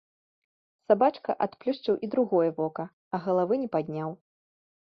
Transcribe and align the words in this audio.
Сабачка 0.91 1.35
адплюшчыў 1.47 1.95
і 2.07 2.11
другое 2.15 2.49
вока, 2.63 2.85
а 3.17 3.23
галавы 3.29 3.63
не 3.65 3.69
падняў. 3.77 4.09